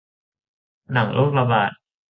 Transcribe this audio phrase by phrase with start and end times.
[0.91, 1.71] หนังโรคระบาด